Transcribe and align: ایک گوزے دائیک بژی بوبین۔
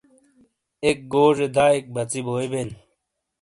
ایک 0.83 0.97
گوزے 1.11 1.47
دائیک 1.55 1.85
بژی 1.95 2.21
بوبین۔ 2.25 2.69